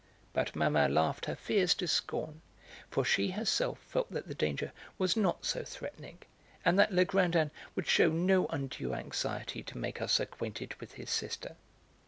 But 0.33 0.55
Mamma 0.55 0.89
laughed 0.89 1.27
her 1.27 1.35
fears 1.35 1.75
to 1.75 1.87
scorn, 1.87 2.41
for 2.89 3.05
she 3.05 3.29
herself 3.29 3.77
felt 3.85 4.11
that 4.11 4.27
the 4.27 4.33
danger 4.33 4.71
was 4.97 5.15
not 5.15 5.45
so 5.45 5.63
threatening, 5.63 6.17
and 6.65 6.79
that 6.79 6.91
Legrandin 6.91 7.51
would 7.75 7.85
shew 7.85 8.11
no 8.11 8.47
undue 8.47 8.95
anxiety 8.95 9.61
to 9.61 9.77
make 9.77 10.01
us 10.01 10.19
acquainted 10.19 10.73
with 10.79 10.93
his 10.93 11.11
sister. 11.11 11.55